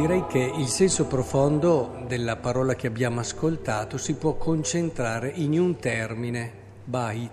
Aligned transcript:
direi 0.00 0.26
che 0.26 0.38
il 0.38 0.68
senso 0.68 1.06
profondo 1.06 2.04
della 2.06 2.36
parola 2.36 2.76
che 2.76 2.86
abbiamo 2.86 3.18
ascoltato 3.18 3.98
si 3.98 4.14
può 4.14 4.34
concentrare 4.34 5.28
in 5.28 5.58
un 5.58 5.76
termine, 5.76 6.52
bait. 6.84 7.30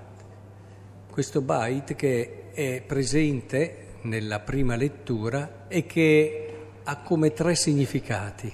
Questo 1.08 1.42
bait 1.42 1.94
che 1.94 2.50
è 2.54 2.82
presente 2.82 3.98
nella 4.02 4.40
prima 4.40 4.76
lettura 4.76 5.68
e 5.68 5.86
che 5.86 6.54
ha 6.84 6.98
come 7.02 7.34
tre 7.34 7.54
significati. 7.54 8.52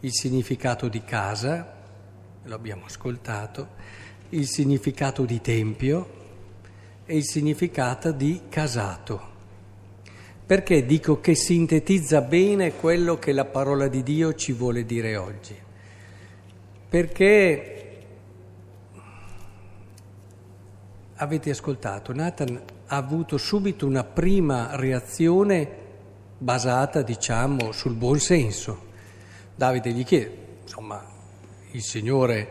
Il 0.00 0.12
significato 0.12 0.86
di 0.86 1.02
casa, 1.02 1.74
lo 2.44 2.54
abbiamo 2.54 2.84
ascoltato, 2.84 3.70
il 4.28 4.46
significato 4.46 5.24
di 5.24 5.40
tempio 5.40 6.08
e 7.04 7.16
il 7.16 7.24
significato 7.24 8.12
di 8.12 8.42
casato. 8.48 9.35
Perché 10.46 10.86
dico 10.86 11.20
che 11.20 11.34
sintetizza 11.34 12.20
bene 12.20 12.74
quello 12.74 13.18
che 13.18 13.32
la 13.32 13.46
parola 13.46 13.88
di 13.88 14.04
Dio 14.04 14.32
ci 14.34 14.52
vuole 14.52 14.84
dire 14.84 15.16
oggi? 15.16 15.56
Perché 16.88 17.76
avete 21.16 21.50
ascoltato, 21.50 22.12
Nathan 22.12 22.62
ha 22.86 22.96
avuto 22.96 23.38
subito 23.38 23.86
una 23.86 24.04
prima 24.04 24.76
reazione 24.76 25.68
basata, 26.38 27.02
diciamo, 27.02 27.72
sul 27.72 27.94
buon 27.94 28.20
senso. 28.20 28.84
Davide 29.52 29.90
gli 29.90 30.04
chiede, 30.04 30.36
insomma, 30.62 31.04
il 31.72 31.82
Signore, 31.82 32.48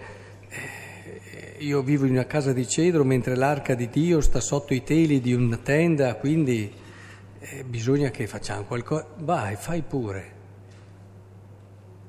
eh, 0.49 1.55
io 1.59 1.81
vivo 1.81 2.03
in 2.03 2.11
una 2.11 2.25
casa 2.25 2.51
di 2.51 2.67
cedro 2.67 3.05
mentre 3.05 3.37
l'arca 3.37 3.73
di 3.73 3.87
Dio 3.87 4.19
sta 4.19 4.41
sotto 4.41 4.73
i 4.73 4.83
teli 4.83 5.21
di 5.21 5.31
una 5.31 5.55
tenda, 5.55 6.15
quindi 6.15 6.83
eh, 7.47 7.63
bisogna 7.63 8.09
che 8.09 8.25
facciamo 8.25 8.63
qualcosa, 8.63 9.05
vai, 9.17 9.55
fai 9.55 9.83
pure. 9.83 10.33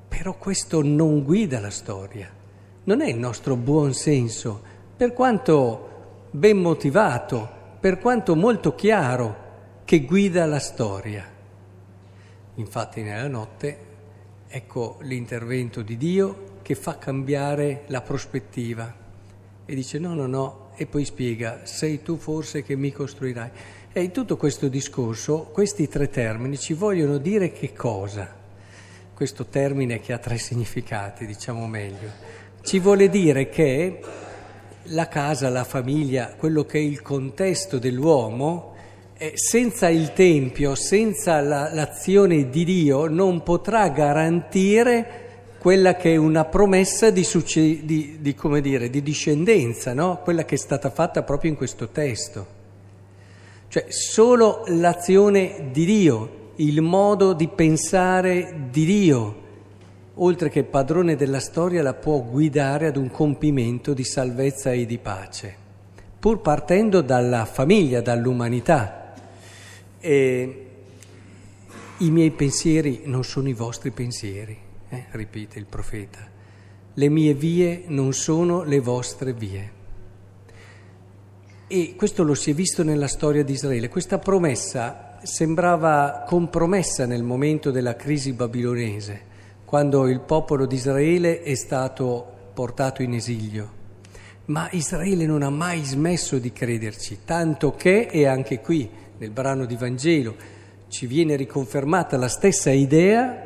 Però 0.07 0.35
questo 0.35 0.81
non 0.81 1.23
guida 1.23 1.59
la 1.59 1.69
storia, 1.69 2.29
non 2.85 3.01
è 3.01 3.07
il 3.07 3.17
nostro 3.17 3.55
buon 3.55 3.93
senso, 3.93 4.61
per 4.95 5.13
quanto 5.13 6.25
ben 6.31 6.57
motivato, 6.57 7.47
per 7.79 7.99
quanto 7.99 8.35
molto 8.35 8.73
chiaro, 8.73 9.45
che 9.85 10.05
guida 10.05 10.45
la 10.45 10.59
storia. 10.59 11.23
Infatti 12.55 13.03
nella 13.03 13.27
notte 13.27 13.85
ecco 14.47 14.97
l'intervento 15.01 15.81
di 15.83 15.97
Dio 15.97 16.55
che 16.63 16.73
fa 16.73 16.97
cambiare 16.97 17.83
la 17.87 18.01
prospettiva 18.01 19.05
e 19.65 19.75
dice 19.75 19.99
no, 19.99 20.13
no, 20.13 20.25
no, 20.25 20.69
e 20.75 20.85
poi 20.85 21.05
spiega, 21.05 21.65
sei 21.65 22.01
tu 22.01 22.17
forse 22.17 22.63
che 22.63 22.75
mi 22.75 22.91
costruirai. 22.91 23.49
E 23.97 24.03
in 24.03 24.11
tutto 24.11 24.37
questo 24.37 24.67
discorso 24.67 25.49
questi 25.51 25.87
tre 25.87 26.07
termini 26.07 26.55
ci 26.59 26.75
vogliono 26.75 27.17
dire 27.17 27.51
che 27.51 27.73
cosa? 27.73 28.31
Questo 29.11 29.47
termine 29.47 29.99
che 30.01 30.13
ha 30.13 30.19
tre 30.19 30.37
significati, 30.37 31.25
diciamo 31.25 31.65
meglio, 31.65 32.11
ci 32.61 32.77
vuole 32.77 33.09
dire 33.09 33.49
che 33.49 33.99
la 34.83 35.07
casa, 35.07 35.49
la 35.49 35.63
famiglia, 35.63 36.35
quello 36.37 36.63
che 36.63 36.77
è 36.77 36.81
il 36.81 37.01
contesto 37.01 37.79
dell'uomo, 37.79 38.75
senza 39.33 39.89
il 39.89 40.13
Tempio, 40.13 40.75
senza 40.75 41.41
la, 41.41 41.73
l'azione 41.73 42.51
di 42.51 42.65
Dio, 42.65 43.07
non 43.07 43.41
potrà 43.41 43.89
garantire 43.89 45.55
quella 45.57 45.95
che 45.95 46.13
è 46.13 46.17
una 46.17 46.45
promessa 46.45 47.09
di, 47.09 47.27
di, 47.83 48.19
di, 48.21 48.35
dire, 48.61 48.91
di 48.91 49.01
discendenza, 49.01 49.95
no? 49.95 50.19
quella 50.23 50.45
che 50.45 50.53
è 50.53 50.59
stata 50.59 50.91
fatta 50.91 51.23
proprio 51.23 51.49
in 51.49 51.57
questo 51.57 51.87
testo. 51.89 52.56
Cioè 53.69 53.85
solo 53.89 54.63
l'azione 54.67 55.69
di 55.71 55.85
Dio, 55.85 56.51
il 56.55 56.81
modo 56.81 57.33
di 57.33 57.49
pensare 57.49 58.67
di 58.71 58.85
Dio, 58.85 59.35
oltre 60.15 60.49
che 60.49 60.63
padrone 60.63 61.15
della 61.15 61.41
storia, 61.41 61.83
la 61.83 61.93
può 61.93 62.21
guidare 62.21 62.87
ad 62.87 62.95
un 62.95 63.11
compimento 63.11 63.93
di 63.93 64.05
salvezza 64.05 64.71
e 64.71 64.85
di 64.85 64.97
pace, 64.97 65.55
pur 66.17 66.39
partendo 66.39 67.01
dalla 67.01 67.43
famiglia, 67.45 67.99
dall'umanità. 67.99 69.13
E 69.99 70.65
I 71.97 72.09
miei 72.09 72.31
pensieri 72.31 73.01
non 73.05 73.23
sono 73.23 73.49
i 73.49 73.53
vostri 73.53 73.91
pensieri, 73.91 74.57
eh? 74.89 75.05
ripete 75.11 75.59
il 75.59 75.65
profeta. 75.65 76.19
Le 76.93 77.09
mie 77.09 77.33
vie 77.33 77.83
non 77.87 78.13
sono 78.13 78.63
le 78.63 78.79
vostre 78.79 79.33
vie. 79.33 79.76
E 81.69 81.95
questo 81.97 82.23
lo 82.23 82.33
si 82.33 82.51
è 82.51 82.53
visto 82.53 82.81
nella 82.81 83.09
storia 83.09 83.43
di 83.43 83.51
Israele. 83.51 83.89
Questa 83.89 84.19
promessa 84.19 85.17
sembrava 85.23 86.23
compromessa 86.25 87.05
nel 87.05 87.23
momento 87.23 87.71
della 87.71 87.97
crisi 87.97 88.31
babilonese, 88.31 89.21
quando 89.65 90.07
il 90.07 90.21
popolo 90.21 90.65
di 90.65 90.75
Israele 90.75 91.41
è 91.41 91.55
stato 91.55 92.25
portato 92.53 93.01
in 93.01 93.13
esilio. 93.13 93.71
Ma 94.45 94.69
Israele 94.71 95.25
non 95.25 95.43
ha 95.43 95.49
mai 95.49 95.83
smesso 95.83 96.37
di 96.39 96.53
crederci, 96.53 97.19
tanto 97.25 97.75
che, 97.75 98.07
e 98.09 98.25
anche 98.25 98.61
qui 98.61 98.89
nel 99.17 99.31
brano 99.31 99.65
di 99.65 99.75
Vangelo, 99.75 100.35
ci 100.87 101.05
viene 101.05 101.35
riconfermata 101.35 102.15
la 102.15 102.29
stessa 102.29 102.71
idea, 102.71 103.45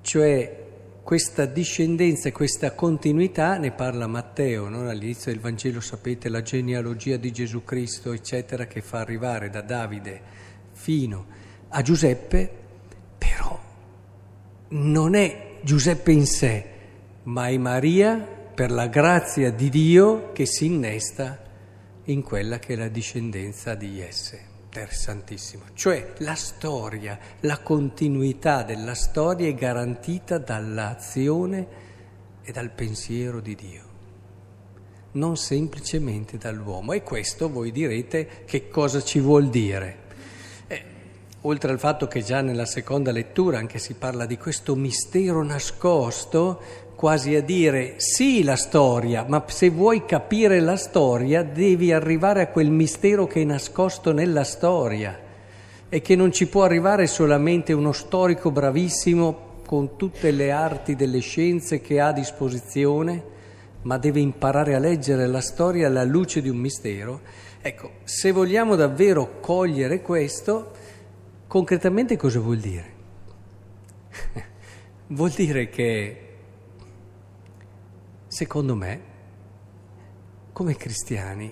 cioè 0.00 0.65
questa 1.06 1.46
discendenza 1.46 2.28
e 2.28 2.32
questa 2.32 2.72
continuità 2.72 3.58
ne 3.58 3.70
parla 3.70 4.08
Matteo, 4.08 4.68
no? 4.68 4.88
all'inizio 4.88 5.30
del 5.30 5.40
Vangelo 5.40 5.78
sapete 5.78 6.28
la 6.28 6.42
genealogia 6.42 7.16
di 7.16 7.30
Gesù 7.30 7.62
Cristo, 7.62 8.12
eccetera, 8.12 8.66
che 8.66 8.80
fa 8.80 8.98
arrivare 8.98 9.48
da 9.48 9.60
Davide 9.60 10.20
fino 10.72 11.26
a 11.68 11.80
Giuseppe, 11.80 12.50
però 13.16 13.56
non 14.70 15.14
è 15.14 15.58
Giuseppe 15.62 16.10
in 16.10 16.26
sé, 16.26 16.64
ma 17.22 17.46
è 17.46 17.56
Maria 17.56 18.16
per 18.16 18.72
la 18.72 18.88
grazia 18.88 19.52
di 19.52 19.68
Dio 19.68 20.32
che 20.32 20.44
si 20.44 20.66
innesta 20.66 21.40
in 22.06 22.20
quella 22.24 22.58
che 22.58 22.72
è 22.72 22.76
la 22.76 22.88
discendenza 22.88 23.76
di 23.76 24.00
esse 24.00 24.55
interessantissimo, 24.66 25.64
cioè 25.74 26.12
la 26.18 26.34
storia, 26.34 27.18
la 27.40 27.58
continuità 27.60 28.62
della 28.62 28.94
storia 28.94 29.48
è 29.48 29.54
garantita 29.54 30.38
dall'azione 30.38 31.84
e 32.42 32.52
dal 32.52 32.70
pensiero 32.70 33.40
di 33.40 33.54
Dio, 33.54 33.82
non 35.12 35.36
semplicemente 35.36 36.36
dall'uomo. 36.36 36.92
E 36.92 37.02
questo 37.02 37.50
voi 37.50 37.72
direte 37.72 38.44
che 38.44 38.68
cosa 38.68 39.02
ci 39.02 39.18
vuol 39.18 39.48
dire. 39.48 40.04
Eh, 40.66 40.84
oltre 41.42 41.72
al 41.72 41.78
fatto 41.78 42.06
che 42.06 42.22
già 42.22 42.42
nella 42.42 42.66
seconda 42.66 43.12
lettura 43.12 43.58
anche 43.58 43.78
si 43.78 43.94
parla 43.94 44.26
di 44.26 44.36
questo 44.36 44.74
mistero 44.76 45.42
nascosto, 45.42 46.60
quasi 46.96 47.34
a 47.34 47.42
dire 47.42 47.94
sì 47.98 48.42
la 48.42 48.56
storia, 48.56 49.26
ma 49.28 49.44
se 49.48 49.68
vuoi 49.68 50.06
capire 50.06 50.60
la 50.60 50.76
storia 50.76 51.42
devi 51.42 51.92
arrivare 51.92 52.40
a 52.40 52.48
quel 52.48 52.70
mistero 52.70 53.26
che 53.26 53.42
è 53.42 53.44
nascosto 53.44 54.12
nella 54.12 54.44
storia 54.44 55.20
e 55.90 56.00
che 56.00 56.16
non 56.16 56.32
ci 56.32 56.46
può 56.48 56.64
arrivare 56.64 57.06
solamente 57.06 57.74
uno 57.74 57.92
storico 57.92 58.50
bravissimo 58.50 59.44
con 59.66 59.96
tutte 59.96 60.30
le 60.30 60.50
arti 60.50 60.96
delle 60.96 61.18
scienze 61.18 61.82
che 61.82 62.00
ha 62.00 62.08
a 62.08 62.12
disposizione, 62.12 63.22
ma 63.82 63.98
deve 63.98 64.20
imparare 64.20 64.74
a 64.74 64.78
leggere 64.78 65.26
la 65.26 65.42
storia 65.42 65.88
alla 65.88 66.02
luce 66.02 66.40
di 66.40 66.48
un 66.48 66.56
mistero. 66.56 67.20
Ecco, 67.60 67.90
se 68.04 68.32
vogliamo 68.32 68.74
davvero 68.74 69.38
cogliere 69.40 70.00
questo, 70.00 70.70
concretamente 71.46 72.16
cosa 72.16 72.40
vuol 72.40 72.58
dire? 72.58 72.94
vuol 75.08 75.30
dire 75.30 75.68
che 75.68 76.25
Secondo 78.36 78.74
me, 78.74 79.00
come 80.52 80.76
cristiani, 80.76 81.50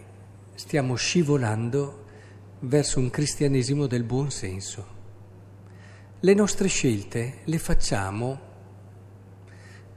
stiamo 0.54 0.96
scivolando 0.96 2.04
verso 2.58 2.98
un 2.98 3.08
cristianesimo 3.08 3.86
del 3.86 4.02
buon 4.02 4.30
senso. 4.30 4.86
Le 6.20 6.34
nostre 6.34 6.68
scelte 6.68 7.38
le 7.44 7.56
facciamo 7.56 8.38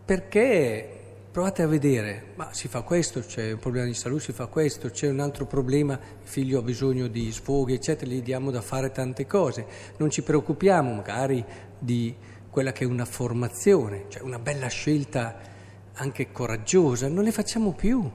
perché 0.05 1.17
provate 1.29 1.61
a 1.61 1.67
vedere, 1.67 2.27
ma 2.35 2.53
si 2.53 2.69
fa 2.69 2.83
questo, 2.83 3.19
c'è 3.19 3.51
un 3.51 3.59
problema 3.59 3.87
di 3.87 3.93
salute, 3.93 4.23
si 4.23 4.31
fa 4.31 4.45
questo, 4.45 4.89
c'è 4.89 5.09
un 5.09 5.19
altro 5.19 5.45
problema, 5.45 5.95
il 5.95 5.99
figlio 6.29 6.59
ha 6.59 6.63
bisogno 6.63 7.07
di 7.07 7.29
sfoghi, 7.33 7.73
eccetera, 7.73 8.09
gli 8.09 8.21
diamo 8.21 8.49
da 8.49 8.61
fare 8.61 8.91
tante 8.91 9.27
cose. 9.27 9.65
Non 9.97 10.09
ci 10.09 10.21
preoccupiamo 10.21 10.93
magari 10.93 11.43
di 11.77 12.15
quella 12.49 12.71
che 12.71 12.85
è 12.85 12.87
una 12.87 13.03
formazione, 13.03 14.05
cioè 14.07 14.21
una 14.21 14.39
bella 14.39 14.67
scelta 14.67 15.55
anche 15.97 16.31
coraggiosa, 16.31 17.07
non 17.07 17.23
le 17.23 17.31
facciamo 17.31 17.71
più. 17.71 18.09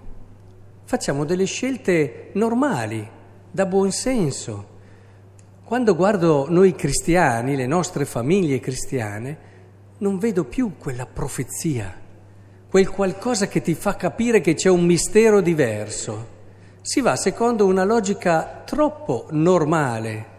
Facciamo 0.85 1.25
delle 1.25 1.45
scelte 1.45 2.31
normali, 2.35 3.09
da 3.51 3.67
buon 3.67 3.91
senso. 3.91 4.71
Quando 5.65 5.97
guardo 5.97 6.47
noi 6.49 6.75
cristiani, 6.75 7.57
le 7.57 7.67
nostre 7.67 8.05
famiglie 8.05 8.61
cristiane, 8.61 9.51
non 9.99 10.19
vedo 10.19 10.45
più 10.45 10.77
quella 10.79 11.07
profezia, 11.07 11.95
quel 12.69 12.91
qualcosa 12.91 13.49
che 13.49 13.63
ti 13.63 13.75
fa 13.75 13.97
capire 13.97 14.41
che 14.41 14.55
c'è 14.55 14.69
un 14.69 14.85
mistero 14.85 15.41
diverso. 15.41 16.41
Si 16.83 17.01
va 17.01 17.17
secondo 17.17 17.67
una 17.67 17.85
logica 17.85 18.63
troppo 18.65 19.27
normale. 19.31 20.31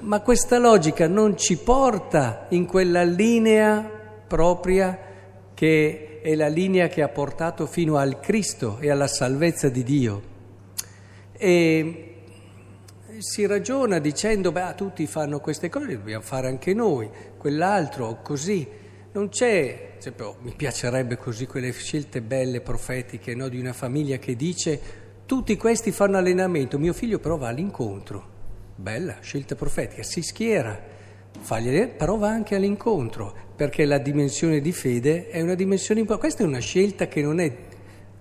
Ma 0.00 0.20
questa 0.20 0.58
logica 0.58 1.08
non 1.08 1.36
ci 1.36 1.56
porta 1.56 2.46
in 2.50 2.66
quella 2.66 3.02
linea 3.02 3.98
propria 4.26 5.08
che 5.60 6.20
è 6.22 6.34
la 6.36 6.48
linea 6.48 6.88
che 6.88 7.02
ha 7.02 7.08
portato 7.10 7.66
fino 7.66 7.98
al 7.98 8.18
Cristo 8.18 8.78
e 8.80 8.90
alla 8.90 9.06
salvezza 9.06 9.68
di 9.68 9.82
Dio. 9.82 10.22
E 11.32 12.14
si 13.18 13.44
ragiona 13.44 13.98
dicendo, 13.98 14.52
beh, 14.52 14.72
tutti 14.74 15.06
fanno 15.06 15.38
queste 15.40 15.68
cose, 15.68 15.98
dobbiamo 15.98 16.22
fare 16.24 16.48
anche 16.48 16.72
noi, 16.72 17.10
quell'altro, 17.36 18.22
così. 18.22 18.66
Non 19.12 19.28
c'è, 19.28 19.96
esempio, 19.98 20.36
mi 20.40 20.54
piacerebbe 20.56 21.18
così 21.18 21.44
quelle 21.44 21.72
scelte 21.72 22.22
belle, 22.22 22.62
profetiche, 22.62 23.34
no, 23.34 23.48
di 23.48 23.60
una 23.60 23.74
famiglia 23.74 24.16
che 24.16 24.36
dice, 24.36 24.80
tutti 25.26 25.58
questi 25.58 25.92
fanno 25.92 26.16
allenamento, 26.16 26.78
mio 26.78 26.94
figlio 26.94 27.18
però 27.18 27.36
va 27.36 27.48
all'incontro. 27.48 28.28
Bella, 28.76 29.18
scelta 29.20 29.56
profetica, 29.56 30.02
si 30.04 30.22
schiera, 30.22 30.99
fagli, 31.38 31.86
però 31.86 32.16
va 32.16 32.28
anche 32.28 32.54
all'incontro, 32.54 33.34
perché 33.54 33.84
la 33.84 33.98
dimensione 33.98 34.60
di 34.60 34.72
fede 34.72 35.28
è 35.28 35.40
una 35.40 35.54
dimensione 35.54 36.00
importante. 36.00 36.28
Questa 36.28 36.44
è 36.44 36.50
una 36.50 36.60
scelta 36.60 37.08
che 37.08 37.22
non 37.22 37.40
è 37.40 37.54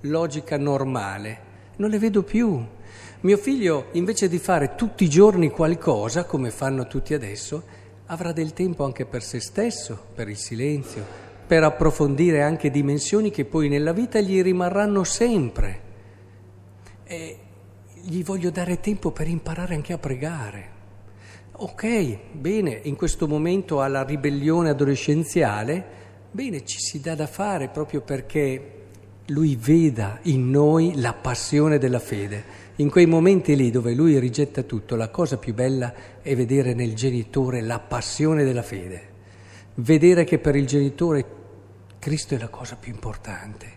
logica 0.01 0.57
normale, 0.57 1.39
non 1.77 1.89
le 1.89 2.00
vedo 2.00 2.23
più. 2.23 2.63
Mio 3.21 3.38
figlio, 3.38 3.88
invece 3.94 4.29
di 4.29 4.39
fare 4.39 4.75
tutti 4.75 5.03
i 5.03 5.09
giorni 5.09 5.50
qualcosa, 5.50 6.23
come 6.23 6.51
fanno 6.51 6.88
tutti 6.88 7.13
adesso, 7.13 7.63
avrà 8.06 8.31
del 8.31 8.53
tempo 8.53 8.85
anche 8.85 9.06
per 9.06 9.21
se 9.21 9.39
stesso, 9.39 10.06
per 10.15 10.29
il 10.29 10.38
silenzio, 10.38 11.06
per 11.45 11.63
approfondire 11.63 12.41
anche 12.41 12.71
dimensioni 12.71 13.29
che 13.29 13.44
poi 13.44 13.69
nella 13.69 13.91
vita 13.91 14.19
gli 14.21 14.41
rimarranno 14.41 15.03
sempre. 15.03 15.81
E 17.03 17.38
gli 18.01 18.23
voglio 18.23 18.51
dare 18.51 18.79
tempo 18.79 19.11
per 19.11 19.27
imparare 19.27 19.75
anche 19.75 19.94
a 19.94 19.97
pregare. 19.97 20.77
Ok, 21.61 22.17
bene, 22.31 22.79
in 22.83 22.95
questo 22.95 23.27
momento 23.27 23.81
alla 23.81 24.06
ribellione 24.06 24.69
adolescenziale, 24.69 25.85
bene, 26.31 26.63
ci 26.63 26.79
si 26.79 27.01
dà 27.01 27.15
da 27.15 27.27
fare 27.27 27.67
proprio 27.67 28.00
perché 28.00 28.75
lui 29.25 29.57
veda 29.57 30.19
in 30.21 30.50
noi 30.50 30.94
la 31.01 31.11
passione 31.11 31.77
della 31.77 32.00
fede. 32.00 32.44
In 32.77 32.89
quei 32.89 33.07
momenti 33.07 33.57
lì 33.57 33.71
dove 33.71 33.94
lui 33.94 34.17
rigetta 34.19 34.63
tutto, 34.63 34.95
la 34.95 35.09
cosa 35.09 35.38
più 35.38 35.53
bella 35.53 35.94
è 36.21 36.33
vedere 36.33 36.73
nel 36.73 36.95
genitore 36.95 37.59
la 37.59 37.79
passione 37.79 38.45
della 38.45 38.63
fede, 38.63 39.09
vedere 39.75 40.23
che 40.23 40.39
per 40.39 40.56
il 40.56 40.65
genitore 40.65 41.25
Cristo 42.00 42.35
è 42.35 42.38
la 42.38 42.47
cosa 42.47 42.77
più 42.77 42.94
importante. 42.94 43.67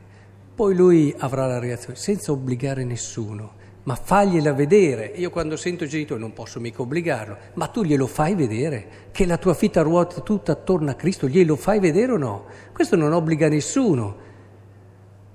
Poi 0.54 0.76
lui 0.76 1.12
avrà 1.18 1.48
la 1.48 1.58
reazione, 1.58 1.96
senza 1.96 2.30
obbligare 2.30 2.84
nessuno, 2.84 3.54
ma 3.84 3.94
fagliela 3.96 4.52
vedere. 4.52 5.06
Io 5.16 5.30
quando 5.30 5.56
sento 5.56 5.84
il 5.84 5.90
genitore 5.90 6.20
non 6.20 6.32
posso 6.32 6.60
mica 6.60 6.82
obbligarlo, 6.82 7.36
ma 7.54 7.66
tu 7.66 7.82
glielo 7.82 8.06
fai 8.06 8.34
vedere, 8.34 9.08
che 9.10 9.26
la 9.26 9.38
tua 9.38 9.56
vita 9.58 9.82
ruota 9.82 10.20
tutta 10.20 10.52
attorno 10.52 10.90
a 10.90 10.94
Cristo, 10.94 11.28
glielo 11.28 11.56
fai 11.56 11.80
vedere 11.80 12.12
o 12.12 12.16
no? 12.16 12.44
Questo 12.72 12.96
non 12.96 13.12
obbliga 13.12 13.48
nessuno, 13.48 14.16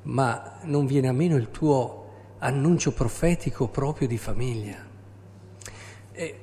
ma 0.04 0.60
non 0.64 0.86
viene 0.86 1.10
a 1.10 1.14
meno 1.14 1.36
il 1.36 1.52
tuo 1.52 2.06
annuncio 2.40 2.94
profetico 2.94 3.68
proprio 3.68 4.08
di 4.08 4.18
famiglia. 4.18 4.86
E 6.12 6.40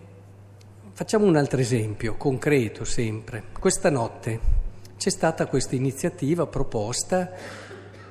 facciamo 0.93 1.25
un 1.25 1.37
altro 1.37 1.61
esempio, 1.61 2.17
concreto 2.17 2.85
sempre. 2.85 3.45
Questa 3.59 3.89
notte 3.89 4.63
c'è 4.99 5.11
stata 5.11 5.47
questa 5.47 5.75
iniziativa 5.75 6.47
proposta, 6.47 7.31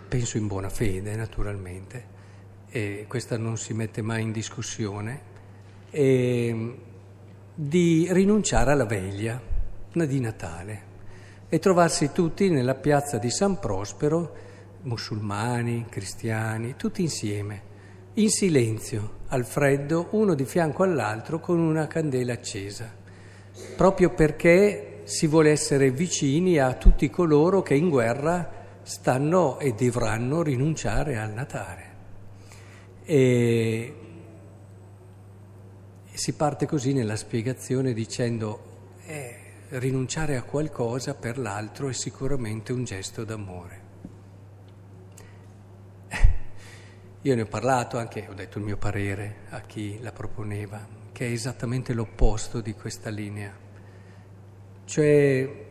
penso 0.08 0.38
in 0.38 0.48
buona 0.48 0.70
fede 0.70 1.16
naturalmente, 1.16 2.13
e 2.76 3.06
questa 3.08 3.38
non 3.38 3.56
si 3.56 3.72
mette 3.76 4.02
mai 4.02 4.24
in 4.24 4.32
discussione, 4.32 5.22
e, 5.92 6.76
di 7.54 8.08
rinunciare 8.10 8.72
alla 8.72 8.88
veglia 8.88 9.40
di 9.92 10.20
Natale 10.20 10.82
e 11.50 11.60
trovarsi 11.60 12.12
tutti 12.12 12.50
nella 12.50 12.74
piazza 12.74 13.20
di 13.20 13.30
San 13.30 13.60
Prospero, 13.60 14.36
musulmani, 14.82 15.86
cristiani, 15.88 16.74
tutti 16.76 17.04
insieme 17.04 17.62
in 18.14 18.32
silenzio, 18.32 19.18
al 19.28 19.46
freddo, 19.46 20.08
uno 20.12 20.34
di 20.34 20.46
fianco 20.46 20.82
all'altro 20.82 21.40
con 21.40 21.60
una 21.60 21.86
candela 21.86 22.34
accesa, 22.34 22.92
proprio 23.76 24.10
perché 24.10 25.02
si 25.04 25.28
vuole 25.28 25.52
essere 25.52 25.92
vicini 25.92 26.58
a 26.58 26.74
tutti 26.74 27.08
coloro 27.12 27.62
che 27.62 27.76
in 27.76 27.90
guerra 27.90 28.50
stanno 28.82 29.60
e 29.60 29.74
dovranno 29.74 30.42
rinunciare 30.42 31.20
al 31.20 31.34
Natale. 31.34 31.93
E 33.06 33.96
si 36.14 36.34
parte 36.34 36.66
così 36.66 36.94
nella 36.94 37.16
spiegazione 37.16 37.94
dicendo 37.94 38.72
eh, 39.06 39.38
rinunciare 39.70 40.38
a 40.38 40.44
qualcosa 40.44 41.16
per 41.16 41.38
l'altro 41.38 41.90
è 41.90 41.94
sicuramente 41.94 42.72
un 42.72 42.84
gesto 42.84 43.24
d'amore. 43.24 43.82
Io 47.22 47.36
ne 47.36 47.42
ho 47.42 47.48
parlato 47.48 47.98
anche, 47.98 48.28
ho 48.30 48.34
detto 48.34 48.58
il 48.58 48.66
mio 48.66 48.78
parere 48.78 49.46
a 49.50 49.62
chi 49.62 50.00
la 50.02 50.12
proponeva, 50.12 50.86
che 51.12 51.26
è 51.28 51.32
esattamente 51.32 51.94
l'opposto 51.94 52.60
di 52.60 52.74
questa 52.74 53.10
linea. 53.10 53.52
Cioè, 54.86 55.66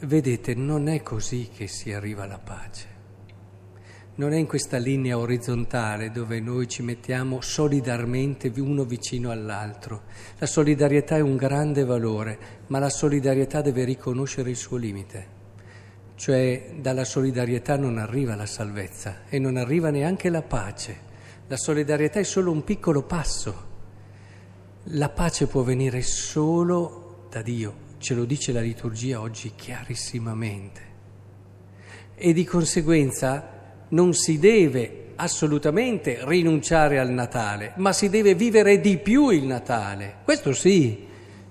vedete, 0.00 0.54
non 0.54 0.88
è 0.88 1.02
così 1.02 1.48
che 1.48 1.66
si 1.66 1.92
arriva 1.92 2.22
alla 2.22 2.38
pace. 2.38 2.95
Non 4.16 4.32
è 4.32 4.36
in 4.36 4.46
questa 4.46 4.78
linea 4.78 5.18
orizzontale 5.18 6.10
dove 6.10 6.40
noi 6.40 6.68
ci 6.68 6.82
mettiamo 6.82 7.40
solidarmente 7.40 8.52
uno 8.56 8.84
vicino 8.84 9.30
all'altro. 9.30 10.02
La 10.38 10.46
solidarietà 10.46 11.16
è 11.16 11.20
un 11.20 11.36
grande 11.36 11.84
valore, 11.84 12.38
ma 12.68 12.78
la 12.78 12.90
solidarietà 12.90 13.60
deve 13.60 13.84
riconoscere 13.84 14.50
il 14.50 14.56
suo 14.56 14.76
limite 14.76 15.36
cioè 16.16 16.72
dalla 16.80 17.04
solidarietà 17.04 17.76
non 17.76 17.98
arriva 17.98 18.34
la 18.34 18.46
salvezza 18.46 19.24
e 19.28 19.38
non 19.38 19.56
arriva 19.56 19.90
neanche 19.90 20.30
la 20.30 20.42
pace. 20.42 21.04
La 21.46 21.56
solidarietà 21.56 22.18
è 22.18 22.24
solo 22.24 22.50
un 22.50 22.64
piccolo 22.64 23.02
passo. 23.02 23.74
La 24.90 25.10
pace 25.10 25.46
può 25.46 25.62
venire 25.62 26.02
solo 26.02 27.26
da 27.30 27.42
Dio, 27.42 27.74
ce 27.98 28.14
lo 28.14 28.24
dice 28.24 28.52
la 28.52 28.60
liturgia 28.60 29.20
oggi 29.20 29.52
chiarissimamente. 29.54 30.94
E 32.14 32.32
di 32.32 32.44
conseguenza 32.44 33.55
non 33.88 34.12
si 34.14 34.38
deve 34.38 35.04
assolutamente 35.16 36.18
rinunciare 36.22 36.98
al 36.98 37.10
Natale, 37.10 37.72
ma 37.76 37.92
si 37.92 38.08
deve 38.08 38.34
vivere 38.34 38.80
di 38.80 38.98
più 38.98 39.30
il 39.30 39.44
Natale. 39.44 40.16
Questo 40.24 40.52
sì, 40.52 41.04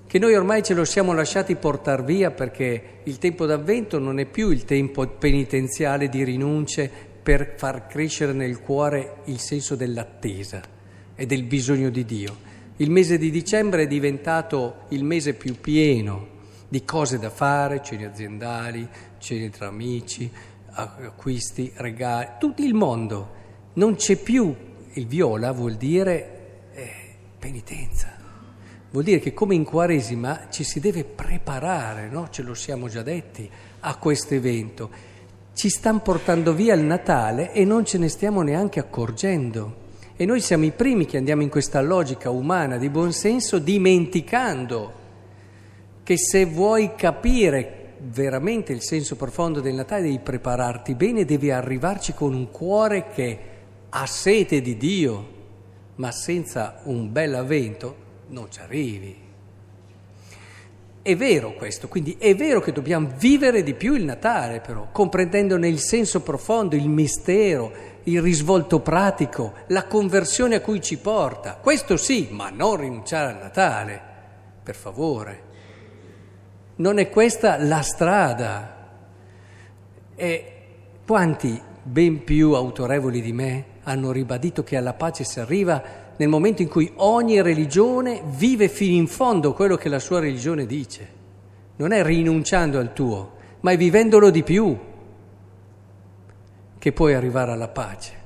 che 0.08 0.20
noi 0.20 0.36
ormai 0.36 0.64
ce 0.64 0.74
lo 0.74 0.86
siamo 0.86 1.14
lasciati 1.14 1.56
portare 1.56 2.04
via 2.04 2.32
perché 2.32 3.00
il 3.04 3.18
tempo 3.18 3.46
d'avvento 3.46 4.00
non 4.00 4.20
è 4.20 4.26
più 4.26 4.50
il 4.50 4.64
tempo 4.64 5.06
penitenziale 5.08 6.10
di 6.10 6.24
rinunce 6.24 6.90
per 7.22 7.56
far 7.58 7.88
crescere 7.88 8.34
nel 8.34 8.62
cuore 8.62 9.18
il 9.26 9.40
senso 9.40 9.76
dell'attesa 9.76 10.62
e 11.16 11.26
del 11.26 11.44
bisogno 11.44 11.90
di 11.90 12.06
Dio. 12.06 12.54
Il 12.78 12.92
mese 12.92 13.18
di 13.18 13.32
dicembre 13.32 13.84
è 13.84 13.88
diventato 13.88 14.84
il 14.90 15.04
mese 15.04 15.34
più 15.34 15.60
pieno 15.60 16.34
di 16.68 16.84
cose 16.84 17.18
da 17.18 17.30
fare, 17.30 17.82
cene 17.82 18.06
aziendali, 18.06 18.88
cene 19.18 19.50
tra 19.50 19.68
amici, 19.68 20.30
acquisti, 20.76 21.72
regali, 21.76 22.30
tutto 22.40 22.62
il 22.62 22.74
mondo. 22.74 23.44
Non 23.74 23.96
c'è 23.96 24.16
più 24.16 24.54
il 24.94 25.08
viola, 25.08 25.52
vuol 25.52 25.76
dire 25.76 26.70
eh, 26.74 26.92
penitenza. 27.40 28.14
Vuol 28.92 29.04
dire 29.04 29.20
che 29.20 29.34
come 29.34 29.56
in 29.56 29.66
Quaresima 29.66 30.48
ci 30.50 30.64
si 30.64 30.80
deve 30.80 31.04
preparare, 31.04 32.08
no? 32.08 32.30
ce 32.30 32.44
lo 32.44 32.54
siamo 32.54 32.88
già 32.88 33.02
detti, 33.02 33.50
a 33.82 33.96
questo 33.98 34.34
evento. 34.34 34.90
Ci 35.54 35.70
stanno 35.70 36.00
portando 36.00 36.54
via 36.54 36.74
il 36.74 36.82
Natale 36.82 37.52
e 37.52 37.66
non 37.66 37.86
ce 37.86 37.98
ne 37.98 38.08
stiamo 38.08 38.42
neanche 38.42 38.80
accorgendo. 38.80 39.84
E 40.16 40.26
noi 40.26 40.40
siamo 40.40 40.64
i 40.64 40.72
primi 40.72 41.06
che 41.06 41.18
andiamo 41.18 41.42
in 41.42 41.50
questa 41.50 41.82
logica 41.82 42.30
umana 42.30 42.78
di 42.78 42.90
buonsenso 42.90 43.60
dimenticando 43.60 44.94
che 46.04 46.18
se 46.18 46.46
vuoi 46.46 46.96
capire 46.96 47.85
veramente 48.00 48.74
il 48.74 48.82
senso 48.82 49.16
profondo 49.16 49.62
del 49.62 49.74
Natale 49.74 50.04
devi 50.04 50.20
prepararti 50.20 50.96
bene, 50.96 51.26
devi 51.26 51.52
arrivarci 51.52 52.14
con 52.14 52.34
un 52.34 52.52
cuore 52.52 53.10
che 53.10 53.40
ha 53.90 54.06
sete 54.06 54.62
di 54.62 54.78
Dio, 54.78 55.34
ma 55.96 56.12
senza 56.12 56.82
un 56.84 57.12
bel 57.12 57.36
avvento 57.36 57.96
non 58.28 58.52
ci 58.52 58.60
arrivi. 58.60 59.24
È 61.02 61.16
vero 61.16 61.54
questo, 61.54 61.88
quindi 61.88 62.16
è 62.18 62.36
vero 62.36 62.60
che 62.60 62.72
dobbiamo 62.72 63.12
vivere 63.18 63.62
di 63.62 63.76
più 63.76 63.94
il 63.94 64.04
Natale 64.04 64.60
però, 64.60 64.88
comprendendone 64.92 65.68
il 65.68 65.80
senso 65.80 66.22
profondo, 66.22 66.76
il 66.76 66.90
mistero, 66.90 67.72
il 68.04 68.22
risvolto 68.22 68.80
pratico, 68.80 69.54
la 69.68 69.86
conversione 69.86 70.56
a 70.56 70.62
cui 70.62 70.82
ci 70.82 70.98
porta. 70.98 71.60
Questo 71.62 71.96
sì, 71.96 72.30
ma 72.32 72.50
non 72.50 72.78
rinunciare 72.78 73.34
al 73.34 73.40
Natale, 73.40 74.02
per 74.64 74.76
favore. 74.76 75.54
Non 76.78 76.98
è 76.98 77.10
questa 77.10 77.58
la 77.58 77.82
strada. 77.82 78.90
E 80.16 80.52
quanti 81.06 81.62
ben 81.84 82.24
più 82.24 82.54
autorevoli 82.54 83.22
di 83.22 83.32
me 83.32 83.66
hanno 83.84 84.12
ribadito 84.12 84.64
che 84.64 84.76
alla 84.76 84.94
pace 84.94 85.24
si 85.24 85.40
arriva 85.40 86.04
nel 86.18 86.28
momento 86.28 86.62
in 86.62 86.68
cui 86.68 86.92
ogni 86.96 87.42
religione 87.42 88.24
vive 88.26 88.68
fino 88.70 88.96
in 88.96 89.08
fondo 89.08 89.54
quello 89.54 89.76
che 89.76 89.90
la 89.90 90.00
sua 90.00 90.20
religione 90.20 90.66
dice. 90.66 91.24
Non 91.78 91.92
è 91.92 92.04
rinunciando 92.04 92.80
al 92.80 92.94
tuo, 92.94 93.34
ma 93.62 93.72
è 93.72 93.78
vivendolo 93.78 94.30
di 94.30 94.44
più 94.44 94.78
che 96.80 96.92
puoi 96.92 97.14
arrivare 97.14 97.52
alla 97.52 97.68
pace. 97.68 98.24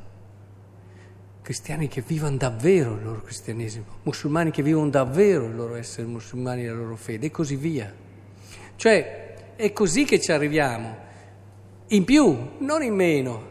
Cristiani 1.41 1.87
che 1.87 2.03
vivono 2.05 2.37
davvero 2.37 2.93
il 2.93 3.03
loro 3.03 3.21
cristianesimo, 3.21 3.85
musulmani 4.03 4.51
che 4.51 4.61
vivono 4.61 4.89
davvero 4.89 5.45
il 5.45 5.55
loro 5.55 5.75
essere 5.75 6.05
musulmani 6.05 6.63
e 6.63 6.67
la 6.67 6.75
loro 6.75 6.95
fede 6.95 7.27
e 7.27 7.31
così 7.31 7.55
via. 7.55 7.91
Cioè 8.79 9.55
è 9.57 9.73
così 9.73 10.05
che 10.05 10.21
ci 10.21 10.31
arriviamo, 10.31 10.95
in 11.87 12.05
più, 12.05 12.51
non 12.59 12.81
in 12.81 12.95
meno. 12.95 13.47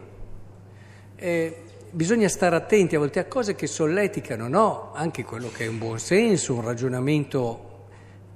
Eh, 1.16 1.64
bisogna 1.90 2.28
stare 2.28 2.56
attenti 2.56 2.96
a 2.96 2.98
volte 2.98 3.18
a 3.18 3.26
cose 3.26 3.54
che 3.54 3.66
solleticano, 3.66 4.48
no? 4.48 4.90
Anche 4.94 5.24
quello 5.24 5.50
che 5.52 5.66
è 5.66 5.68
un 5.68 5.76
buon 5.76 5.98
senso, 5.98 6.54
un 6.54 6.62
ragionamento 6.62 7.66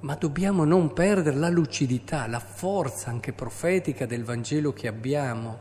ma 0.01 0.17
dobbiamo 0.17 0.65
non 0.65 0.93
perdere 0.93 1.37
la 1.37 1.49
lucidità, 1.49 2.27
la 2.27 2.41
forza 2.41 3.09
anche 3.09 3.33
profetica 3.33 4.05
del 4.05 4.25
Vangelo 4.25 4.75
che 4.75 4.87
abbiamo. 4.87 5.59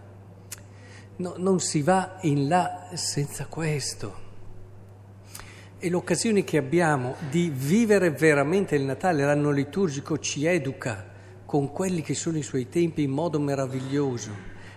No, 1.15 1.35
non 1.37 1.61
si 1.61 1.81
va 1.81 2.17
in 2.23 2.49
là 2.49 2.89
senza 2.95 3.45
questo. 3.45 4.15
E 5.79 5.89
l'occasione 5.89 6.43
che 6.43 6.57
abbiamo 6.57 7.15
di 7.29 7.49
vivere 7.55 8.09
veramente 8.09 8.75
il 8.75 8.83
Natale, 8.83 9.23
l'anno 9.23 9.51
liturgico, 9.51 10.19
ci 10.19 10.45
educa 10.45 11.07
con 11.51 11.73
quelli 11.73 12.01
che 12.01 12.13
sono 12.13 12.37
i 12.37 12.43
suoi 12.43 12.69
tempi 12.69 13.03
in 13.03 13.11
modo 13.11 13.37
meraviglioso 13.37 14.31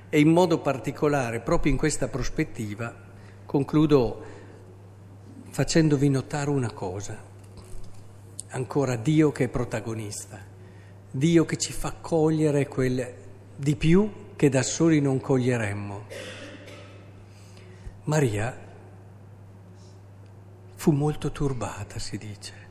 e 0.09 0.19
in 0.19 0.33
modo 0.33 0.59
particolare, 0.59 1.39
proprio 1.39 1.71
in 1.71 1.79
questa 1.79 2.09
prospettiva, 2.09 2.93
concludo 3.47 4.25
facendovi 5.51 6.09
notare 6.09 6.51
una 6.51 6.73
cosa 6.73 7.17
ancora 8.49 8.97
Dio 8.97 9.31
che 9.31 9.45
è 9.45 9.49
protagonista, 9.49 10.45
Dio 11.13 11.45
che 11.45 11.59
ci 11.59 11.73
fa 11.73 11.93
cogliere 11.93 12.67
quel 12.67 13.15
di 13.55 13.77
più 13.77 14.33
che 14.35 14.49
da 14.49 14.65
soli 14.65 15.01
non 15.01 15.21
coglieremmo. 15.21 16.03
Maria 18.03 18.59
fu 20.75 20.91
molto 20.91 21.31
turbata, 21.31 22.01
si 22.01 22.19
dice, 22.19 22.64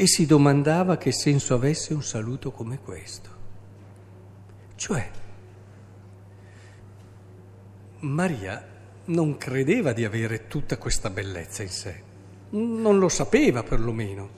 e 0.00 0.06
si 0.06 0.26
domandava 0.26 0.96
che 0.96 1.10
senso 1.10 1.54
avesse 1.54 1.92
un 1.92 2.04
saluto 2.04 2.52
come 2.52 2.78
questo. 2.78 3.30
Cioè, 4.76 5.10
Maria 7.98 8.64
non 9.06 9.36
credeva 9.36 9.92
di 9.92 10.04
avere 10.04 10.46
tutta 10.46 10.78
questa 10.78 11.10
bellezza 11.10 11.64
in 11.64 11.68
sé, 11.70 12.02
non 12.50 13.00
lo 13.00 13.08
sapeva 13.08 13.64
perlomeno. 13.64 14.36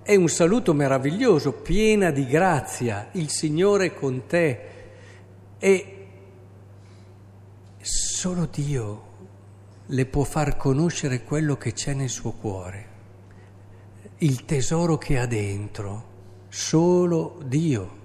È 0.00 0.14
un 0.14 0.28
saluto 0.28 0.72
meraviglioso, 0.74 1.54
piena 1.54 2.12
di 2.12 2.24
grazia, 2.28 3.08
il 3.14 3.30
Signore 3.30 3.86
è 3.86 3.94
con 3.94 4.26
te. 4.26 4.60
E 5.58 6.06
solo 7.80 8.46
Dio 8.46 9.06
le 9.86 10.06
può 10.06 10.22
far 10.22 10.56
conoscere 10.56 11.24
quello 11.24 11.56
che 11.56 11.72
c'è 11.72 11.94
nel 11.94 12.10
suo 12.10 12.30
cuore, 12.30 12.87
il 14.18 14.44
tesoro 14.44 14.98
che 14.98 15.18
ha 15.18 15.26
dentro, 15.26 16.04
solo 16.48 17.40
Dio. 17.44 17.96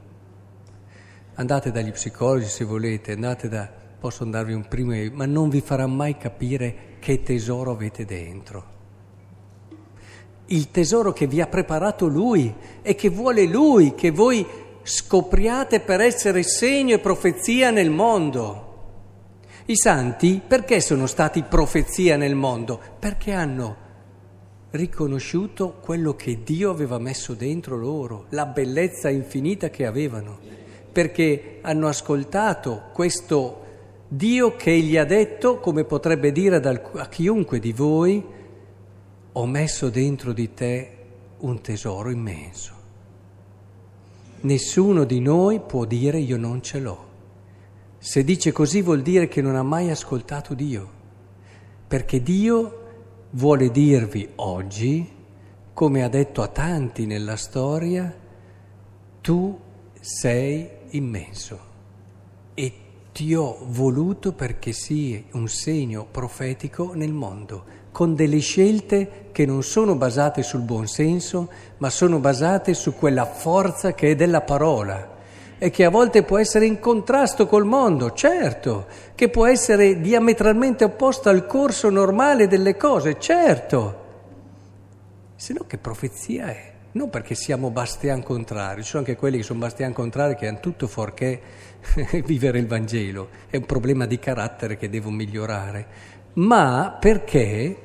Andate 1.35 1.71
dagli 1.71 1.91
psicologi 1.91 2.45
se 2.45 2.63
volete, 2.63 3.13
andate 3.13 3.49
da, 3.49 3.67
posso 3.99 4.23
darvi 4.23 4.53
un 4.53 4.67
primo, 4.67 4.93
ma 5.13 5.25
non 5.25 5.49
vi 5.49 5.61
farà 5.61 5.87
mai 5.87 6.17
capire 6.17 6.97
che 6.99 7.23
tesoro 7.23 7.71
avete 7.71 8.05
dentro 8.05 8.73
il 10.47 10.71
tesoro 10.71 11.13
che 11.13 11.25
vi 11.25 11.41
ha 11.41 11.47
preparato 11.47 12.07
Lui 12.07 12.53
e 12.81 12.95
che 12.95 13.09
vuole 13.09 13.45
Lui, 13.45 13.95
che 13.95 14.11
voi 14.11 14.45
scopriate 14.83 15.79
per 15.79 16.01
essere 16.01 16.43
segno 16.43 16.95
e 16.95 16.99
profezia 16.99 17.71
nel 17.71 17.89
mondo. 17.89 18.71
I 19.65 19.75
santi 19.77 20.41
perché 20.45 20.81
sono 20.81 21.07
stati 21.07 21.43
profezia 21.43 22.17
nel 22.17 22.35
mondo? 22.35 22.79
Perché 22.99 23.31
hanno 23.31 23.77
riconosciuto 24.73 25.75
quello 25.81 26.15
che 26.15 26.41
Dio 26.43 26.71
aveva 26.71 26.97
messo 26.97 27.35
dentro 27.35 27.77
loro, 27.77 28.25
la 28.29 28.47
bellezza 28.47 29.07
infinita 29.07 29.69
che 29.69 29.85
avevano, 29.85 30.39
perché 30.91 31.59
hanno 31.61 31.87
ascoltato 31.87 32.89
questo 32.91 33.61
Dio 34.07 34.55
che 34.55 34.75
gli 34.79 34.97
ha 34.97 35.05
detto, 35.05 35.59
come 35.59 35.83
potrebbe 35.83 36.31
dire 36.31 36.55
a 36.55 37.07
chiunque 37.07 37.59
di 37.59 37.71
voi, 37.71 38.23
ho 39.31 39.45
messo 39.45 39.89
dentro 39.89 40.33
di 40.33 40.53
te 40.55 40.97
un 41.39 41.61
tesoro 41.61 42.09
immenso. 42.09 42.73
Nessuno 44.41 45.03
di 45.03 45.19
noi 45.19 45.59
può 45.59 45.85
dire 45.85 46.17
io 46.17 46.37
non 46.37 46.63
ce 46.63 46.79
l'ho. 46.79 47.11
Se 47.99 48.23
dice 48.23 48.51
così 48.51 48.81
vuol 48.81 49.03
dire 49.03 49.27
che 49.27 49.41
non 49.41 49.55
ha 49.55 49.63
mai 49.63 49.91
ascoltato 49.91 50.55
Dio, 50.55 50.89
perché 51.87 52.23
Dio 52.23 52.82
vuole 53.35 53.71
dirvi 53.71 54.29
oggi, 54.35 55.09
come 55.73 56.03
ha 56.03 56.07
detto 56.07 56.41
a 56.41 56.47
tanti 56.47 57.05
nella 57.05 57.35
storia, 57.35 58.13
tu 59.21 59.59
sei 59.99 60.69
immenso. 60.89 61.71
E 62.53 62.73
ti 63.11 63.33
ho 63.33 63.57
voluto 63.67 64.33
perché 64.33 64.71
sii 64.71 65.25
un 65.33 65.47
segno 65.47 66.05
profetico 66.09 66.93
nel 66.93 67.13
mondo 67.13 67.81
con 67.91 68.15
delle 68.15 68.39
scelte 68.39 69.29
che 69.31 69.45
non 69.45 69.61
sono 69.61 69.95
basate 69.95 70.41
sul 70.41 70.61
buon 70.61 70.87
senso, 70.87 71.49
ma 71.77 71.91
sono 71.91 72.19
basate 72.19 72.73
su 72.73 72.95
quella 72.95 73.25
forza 73.25 73.93
che 73.93 74.11
è 74.11 74.15
della 74.15 74.41
parola 74.41 75.11
e 75.63 75.69
che 75.69 75.85
a 75.85 75.89
volte 75.89 76.23
può 76.23 76.39
essere 76.39 76.65
in 76.65 76.77
contrasto 76.77 77.47
col 77.47 77.63
mondo, 77.63 78.11
certo, 78.11 78.85
che 79.15 79.29
può 79.29 79.45
essere 79.45 80.01
diametralmente 80.01 80.83
opposta 80.83 81.29
al 81.29 81.45
corso 81.45 81.89
normale 81.89 82.49
delle 82.49 82.75
cose, 82.75 83.17
certo. 83.17 84.01
Se 85.37 85.53
no 85.53 85.63
che 85.65 85.77
profezia 85.77 86.47
è? 86.47 86.73
Non 86.91 87.09
perché 87.09 87.33
siamo 87.33 87.69
bastian 87.69 88.21
contrari, 88.21 88.83
ci 88.83 88.89
sono 88.89 89.03
anche 89.03 89.15
quelli 89.15 89.37
che 89.37 89.43
sono 89.43 89.59
bastian 89.59 89.93
contrari 89.93 90.35
che 90.35 90.47
hanno 90.47 90.59
tutto 90.59 90.85
fuorché 90.87 91.41
vivere 92.25 92.59
il 92.59 92.67
Vangelo, 92.67 93.29
è 93.49 93.55
un 93.55 93.65
problema 93.65 94.05
di 94.05 94.19
carattere 94.19 94.75
che 94.75 94.89
devo 94.89 95.11
migliorare 95.11 96.11
ma 96.33 96.97
perché 96.99 97.77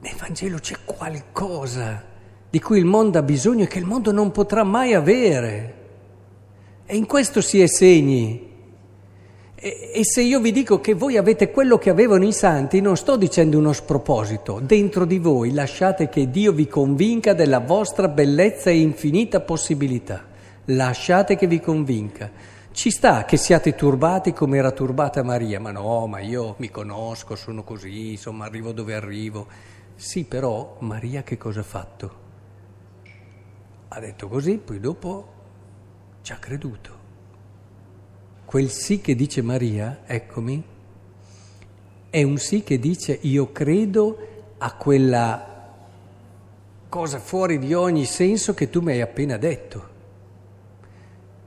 nel 0.00 0.14
Vangelo 0.18 0.58
c'è 0.58 0.76
qualcosa 0.84 2.04
di 2.50 2.60
cui 2.60 2.78
il 2.78 2.84
mondo 2.84 3.16
ha 3.16 3.22
bisogno 3.22 3.64
e 3.64 3.66
che 3.66 3.78
il 3.78 3.84
mondo 3.84 4.10
non 4.10 4.30
potrà 4.30 4.64
mai 4.64 4.94
avere. 4.94 5.77
E 6.90 6.96
in 6.96 7.04
questo 7.04 7.42
si 7.42 7.60
è 7.60 7.66
segni. 7.66 8.48
E, 9.54 9.90
e, 9.92 10.04
se 10.06 10.22
io 10.22 10.40
vi 10.40 10.52
dico 10.52 10.80
che 10.80 10.94
voi 10.94 11.18
avete 11.18 11.50
quello 11.50 11.76
che 11.76 11.90
avevano 11.90 12.24
i 12.24 12.32
santi, 12.32 12.80
non 12.80 12.96
sto 12.96 13.18
dicendo 13.18 13.58
uno 13.58 13.74
sproposito. 13.74 14.58
Dentro 14.58 15.04
di 15.04 15.18
voi 15.18 15.52
lasciate 15.52 16.08
che 16.08 16.30
Dio 16.30 16.50
vi 16.52 16.66
convinca 16.66 17.34
della 17.34 17.58
vostra 17.58 18.08
bellezza 18.08 18.70
e 18.70 18.80
infinita 18.80 19.40
possibilità. 19.40 20.28
Lasciate 20.64 21.36
che 21.36 21.46
vi 21.46 21.60
convinca. 21.60 22.30
Ci 22.72 22.90
sta 22.90 23.26
che 23.26 23.36
siate 23.36 23.74
turbati 23.74 24.32
come 24.32 24.56
era 24.56 24.70
turbata 24.70 25.22
Maria, 25.22 25.60
ma 25.60 25.70
no, 25.70 26.06
ma 26.06 26.20
io 26.20 26.54
mi 26.56 26.70
conosco, 26.70 27.36
sono 27.36 27.64
così, 27.64 28.12
insomma 28.12 28.46
arrivo 28.46 28.72
dove 28.72 28.94
arrivo. 28.94 29.46
Sì, 29.94 30.24
però 30.24 30.76
Maria 30.78 31.22
che 31.22 31.36
cosa 31.36 31.60
ha 31.60 31.64
fatto? 31.64 32.12
Ha 33.88 34.00
detto 34.00 34.28
così, 34.28 34.56
poi 34.56 34.80
dopo 34.80 35.36
ci 36.22 36.32
ha 36.32 36.36
creduto. 36.36 36.96
Quel 38.44 38.70
sì 38.70 39.00
che 39.00 39.14
dice 39.14 39.42
Maria, 39.42 40.02
eccomi, 40.06 40.64
è 42.10 42.22
un 42.22 42.38
sì 42.38 42.62
che 42.62 42.78
dice 42.78 43.18
io 43.22 43.52
credo 43.52 44.54
a 44.58 44.74
quella 44.74 45.76
cosa 46.88 47.18
fuori 47.18 47.58
di 47.58 47.74
ogni 47.74 48.06
senso 48.06 48.54
che 48.54 48.70
tu 48.70 48.80
mi 48.80 48.92
hai 48.92 49.00
appena 49.02 49.36
detto. 49.36 49.96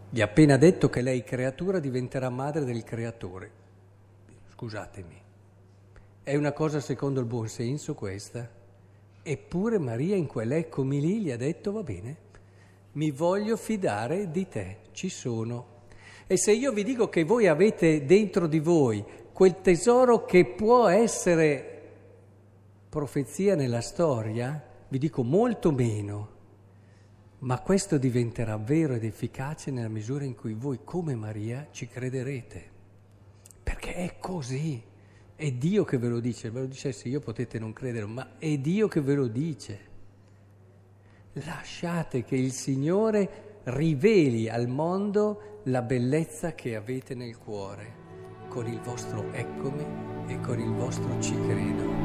Gli 0.09 0.21
ha 0.21 0.25
appena 0.25 0.57
detto 0.57 0.89
che 0.89 1.01
lei, 1.01 1.23
creatura, 1.23 1.79
diventerà 1.79 2.29
madre 2.29 2.65
del 2.65 2.83
creatore. 2.83 3.51
Scusatemi, 4.53 5.21
è 6.23 6.35
una 6.35 6.51
cosa 6.51 6.79
secondo 6.79 7.19
il 7.19 7.25
buon 7.25 7.47
senso 7.47 7.95
questa? 7.95 8.47
Eppure 9.23 9.79
Maria 9.79 10.15
in 10.15 10.27
quell'eccomi 10.27 10.99
lì 10.99 11.21
gli 11.21 11.31
ha 11.31 11.37
detto 11.37 11.71
va 11.71 11.81
bene, 11.81 12.15
mi 12.93 13.11
voglio 13.11 13.57
fidare 13.57 14.31
di 14.31 14.47
te, 14.47 14.77
ci 14.91 15.09
sono. 15.09 15.79
E 16.27 16.37
se 16.37 16.51
io 16.51 16.71
vi 16.71 16.83
dico 16.83 17.09
che 17.09 17.23
voi 17.23 17.47
avete 17.47 18.05
dentro 18.05 18.47
di 18.47 18.59
voi 18.59 19.03
quel 19.33 19.61
tesoro 19.61 20.25
che 20.25 20.45
può 20.45 20.87
essere 20.87 21.67
profezia 22.89 23.55
nella 23.55 23.81
storia, 23.81 24.63
vi 24.87 24.97
dico 24.97 25.23
molto 25.23 25.71
meno 25.71 26.39
ma 27.41 27.59
questo 27.59 27.97
diventerà 27.97 28.57
vero 28.57 28.93
ed 28.93 29.03
efficace 29.03 29.71
nella 29.71 29.87
misura 29.87 30.25
in 30.25 30.35
cui 30.35 30.53
voi, 30.53 30.81
come 30.83 31.15
Maria, 31.15 31.69
ci 31.71 31.87
crederete. 31.87 32.69
Perché 33.63 33.95
è 33.95 34.17
così. 34.19 34.81
È 35.35 35.51
Dio 35.51 35.83
che 35.83 35.97
ve 35.97 36.07
lo 36.07 36.19
dice, 36.19 36.51
ve 36.51 36.59
lo 36.59 36.65
dicesse 36.67 37.07
io 37.07 37.19
potete 37.19 37.57
non 37.57 37.73
credere, 37.73 38.05
ma 38.05 38.37
è 38.37 38.57
Dio 38.59 38.87
che 38.87 39.01
ve 39.01 39.15
lo 39.15 39.27
dice. 39.27 39.89
Lasciate 41.35 42.25
che 42.25 42.35
il 42.35 42.51
Signore 42.51 43.61
riveli 43.63 44.49
al 44.49 44.67
mondo 44.67 45.61
la 45.65 45.81
bellezza 45.81 46.53
che 46.55 46.75
avete 46.75 47.15
nel 47.15 47.37
cuore, 47.37 47.95
con 48.49 48.67
il 48.67 48.81
vostro 48.81 49.31
eccomi 49.31 49.85
e 50.27 50.41
con 50.41 50.59
il 50.59 50.73
vostro 50.73 51.21
ci 51.21 51.33
credo. 51.47 52.00